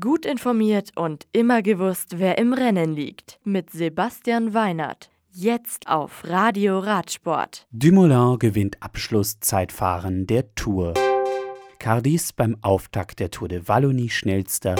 Gut 0.00 0.24
informiert 0.24 0.92
und 0.96 1.26
immer 1.32 1.60
gewusst, 1.60 2.18
wer 2.18 2.38
im 2.38 2.54
Rennen 2.54 2.94
liegt. 2.94 3.38
Mit 3.44 3.68
Sebastian 3.68 4.54
Weinert. 4.54 5.10
Jetzt 5.30 5.88
auf 5.88 6.22
Radio 6.24 6.78
Radsport. 6.78 7.66
Dumoulin 7.70 8.38
gewinnt 8.38 8.82
Abschlusszeitfahren 8.82 10.26
der 10.26 10.54
Tour. 10.54 10.94
Cardis 11.78 12.32
beim 12.32 12.56
Auftakt 12.62 13.20
der 13.20 13.30
Tour 13.30 13.48
de 13.48 13.68
Wallonie 13.68 14.08
schnellster. 14.08 14.76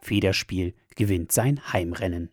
Federspiel 0.00 0.72
gewinnt 0.96 1.30
sein 1.30 1.60
Heimrennen. 1.74 2.30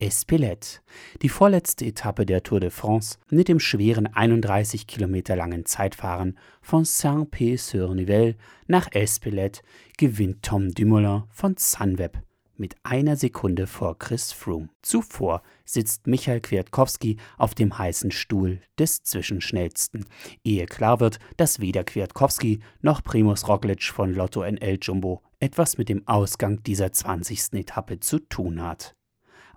Espelette, 0.00 0.80
die 1.22 1.28
vorletzte 1.28 1.84
Etappe 1.84 2.24
der 2.24 2.44
Tour 2.44 2.60
de 2.60 2.70
France 2.70 3.18
mit 3.30 3.48
dem 3.48 3.58
schweren 3.58 4.06
31 4.06 4.86
Kilometer 4.86 5.34
langen 5.34 5.66
Zeitfahren 5.66 6.38
von 6.62 6.84
Saint-Pé-sur-Nivelle 6.84 8.36
nach 8.68 8.92
Espelette, 8.92 9.62
gewinnt 9.96 10.44
Tom 10.44 10.72
Dumoulin 10.72 11.24
von 11.30 11.56
Sunweb 11.58 12.22
mit 12.58 12.76
einer 12.82 13.16
Sekunde 13.16 13.66
vor 13.66 13.98
Chris 13.98 14.32
Froome. 14.32 14.68
Zuvor 14.82 15.42
sitzt 15.64 16.06
Michael 16.06 16.40
Kwiatkowski 16.40 17.16
auf 17.36 17.54
dem 17.54 17.76
heißen 17.76 18.10
Stuhl 18.10 18.60
des 18.78 19.02
Zwischenschnellsten, 19.02 20.06
ehe 20.44 20.66
klar 20.66 21.00
wird, 21.00 21.18
dass 21.36 21.60
weder 21.60 21.84
Kwiatkowski 21.84 22.60
noch 22.82 23.02
Primus 23.02 23.48
Roglic 23.48 23.84
von 23.84 24.14
Lotto 24.14 24.42
NL 24.42 24.78
Jumbo 24.80 25.22
etwas 25.40 25.78
mit 25.78 25.88
dem 25.88 26.06
Ausgang 26.06 26.62
dieser 26.62 26.92
20. 26.92 27.54
Etappe 27.54 28.00
zu 28.00 28.18
tun 28.18 28.62
hat. 28.62 28.97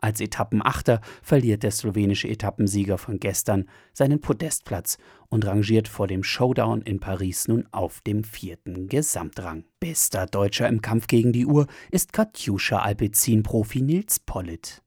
Als 0.01 0.19
Etappenachter 0.19 0.99
verliert 1.21 1.61
der 1.61 1.69
slowenische 1.69 2.27
Etappensieger 2.27 2.97
von 2.97 3.19
gestern 3.19 3.69
seinen 3.93 4.19
Podestplatz 4.19 4.97
und 5.29 5.45
rangiert 5.45 5.87
vor 5.87 6.07
dem 6.07 6.23
Showdown 6.23 6.81
in 6.81 6.99
Paris 6.99 7.47
nun 7.47 7.67
auf 7.71 8.01
dem 8.01 8.23
vierten 8.23 8.87
Gesamtrang. 8.87 9.63
Bester 9.79 10.25
Deutscher 10.25 10.67
im 10.67 10.81
Kampf 10.81 11.05
gegen 11.05 11.33
die 11.33 11.45
Uhr 11.45 11.67
ist 11.91 12.13
Katjuscha 12.13 12.79
Alpecin-Profi 12.79 13.83
Nils 13.83 14.19
Pollitt. 14.19 14.81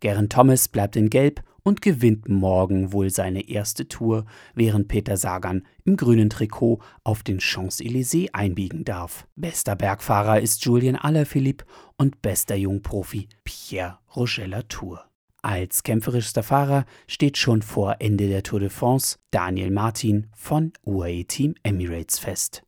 Geraint 0.00 0.32
Thomas 0.32 0.68
bleibt 0.68 0.96
in 0.96 1.10
Gelb 1.10 1.42
und 1.62 1.82
gewinnt 1.82 2.28
morgen 2.28 2.92
wohl 2.92 3.10
seine 3.10 3.48
erste 3.48 3.88
Tour, 3.88 4.24
während 4.54 4.88
Peter 4.88 5.16
Sagan 5.16 5.66
im 5.84 5.96
grünen 5.96 6.30
Trikot 6.30 6.80
auf 7.04 7.22
den 7.22 7.40
Champs-Élysées 7.40 8.30
einbiegen 8.32 8.84
darf. 8.84 9.26
Bester 9.36 9.76
Bergfahrer 9.76 10.40
ist 10.40 10.64
Julien 10.64 10.96
Alaphilippe 10.96 11.64
und 11.96 12.22
bester 12.22 12.56
Jungprofi 12.56 13.28
Pierre 13.44 13.98
Roger 14.14 14.46
Latour. 14.46 15.04
Als 15.42 15.82
kämpferischster 15.82 16.42
Fahrer 16.42 16.84
steht 17.06 17.38
schon 17.38 17.62
vor 17.62 17.96
Ende 18.00 18.28
der 18.28 18.42
Tour 18.42 18.60
de 18.60 18.68
France 18.68 19.18
Daniel 19.30 19.70
Martin 19.70 20.26
von 20.34 20.72
UAE 20.84 21.24
Team 21.24 21.54
Emirates 21.62 22.18
fest. 22.18 22.62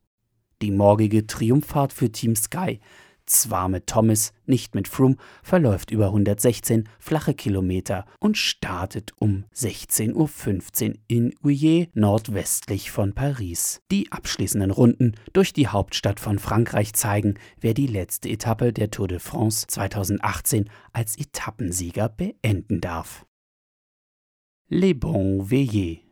Die 0.63 0.71
morgige 0.71 1.27
Triumphfahrt 1.27 1.93
für 1.93 2.11
Team 2.11 2.35
Sky 2.35 2.79
zwar 3.25 3.69
mit 3.69 3.87
Thomas, 3.87 4.33
nicht 4.45 4.75
mit 4.75 4.89
verläuft 5.43 5.91
über 5.91 6.07
116 6.07 6.87
flache 6.99 7.33
Kilometer 7.33 8.05
und 8.19 8.37
startet 8.37 9.11
um 9.19 9.45
16.15 9.55 10.89
Uhr 10.89 10.95
in 11.07 11.33
Uyé 11.43 11.89
nordwestlich 11.93 12.91
von 12.91 13.13
Paris. 13.13 13.81
Die 13.91 14.11
abschließenden 14.11 14.71
Runden 14.71 15.13
durch 15.33 15.53
die 15.53 15.67
Hauptstadt 15.67 16.19
von 16.19 16.39
Frankreich 16.39 16.93
zeigen, 16.93 17.35
wer 17.59 17.73
die 17.73 17.87
letzte 17.87 18.29
Etappe 18.29 18.73
der 18.73 18.91
Tour 18.91 19.07
de 19.07 19.19
France 19.19 19.65
2018 19.67 20.69
als 20.91 21.17
Etappensieger 21.17 22.09
beenden 22.09 22.81
darf. 22.81 23.25
Les 24.69 24.93
Bons 24.93 25.49
Veillés 25.49 26.02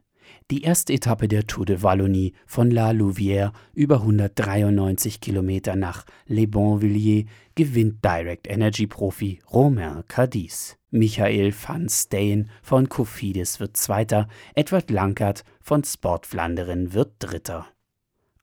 die 0.51 0.63
erste 0.63 0.91
Etappe 0.91 1.29
der 1.29 1.47
Tour 1.47 1.65
de 1.65 1.81
Wallonie 1.81 2.33
von 2.45 2.69
La 2.69 2.91
Louvière 2.91 3.53
über 3.73 4.01
193 4.01 5.21
Kilometer 5.21 5.77
nach 5.77 6.05
Les 6.27 6.45
Bonvilliers 6.45 7.25
gewinnt 7.55 8.03
Direct 8.03 8.47
Energy 8.47 8.85
Profi 8.85 9.39
Romain 9.51 10.03
Cadiz. 10.09 10.77
Michael 10.89 11.53
van 11.53 11.87
Steen 11.87 12.49
von 12.61 12.89
Cofidis 12.89 13.61
wird 13.61 13.77
Zweiter, 13.77 14.27
Edward 14.53 14.91
Lankert 14.91 15.45
von 15.61 15.85
Sport 15.85 16.25
Flanderen 16.25 16.91
wird 16.91 17.13
Dritter. 17.19 17.67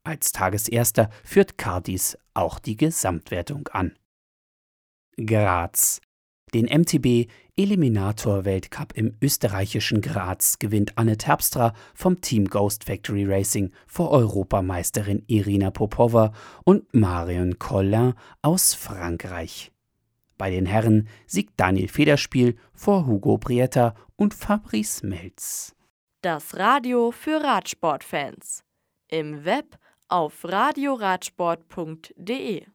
Als 0.03 0.33
Tageserster 0.33 1.11
führt 1.23 1.59
Cardis 1.59 2.17
auch 2.33 2.59
die 2.59 2.79
Gesamtwertung 2.79 3.69
an. 3.69 3.93
Graz 5.19 6.01
den 6.55 6.67
MTB 6.67 7.31
Eliminator 7.57 8.45
Weltcup 8.45 8.93
im 8.95 9.17
österreichischen 9.21 10.01
Graz 10.01 10.59
gewinnt 10.59 10.97
Anne 10.97 11.17
Terpstra 11.17 11.73
vom 11.95 12.21
Team 12.21 12.47
Ghost 12.47 12.85
Factory 12.85 13.25
Racing 13.25 13.73
vor 13.87 14.11
Europameisterin 14.11 15.23
Irina 15.27 15.71
Popova 15.71 16.33
und 16.65 16.93
Marion 16.95 17.59
Collin 17.59 18.15
aus 18.43 18.75
Frankreich. 18.75 19.73
Bei 20.37 20.51
den 20.51 20.67
Herren 20.67 21.09
siegt 21.27 21.59
Daniel 21.59 21.89
Federspiel 21.89 22.57
vor 22.73 23.07
Hugo 23.07 23.39
Brietta 23.39 23.95
und 24.17 24.35
Fabrice 24.35 25.05
Melz. 25.05 25.75
Das 26.23 26.57
Radio 26.57 27.11
für 27.11 27.43
Radsportfans. 27.43 28.63
Im 29.09 29.45
Web 29.45 29.79
auf 30.09 30.45
radioradsport.de 30.45 32.67